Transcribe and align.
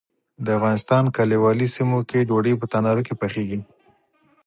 د 0.45 0.47
افغانستان 0.57 1.03
کلیوالي 1.17 1.67
سیمو 1.75 1.99
کې 2.09 2.25
ډوډۍ 2.29 2.53
په 2.57 2.65
تناره 2.73 3.01
کې 3.07 3.13
پخیږي. 3.21 3.59